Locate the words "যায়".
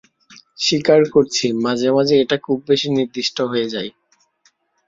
3.73-3.89